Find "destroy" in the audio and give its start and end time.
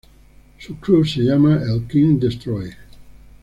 2.19-2.71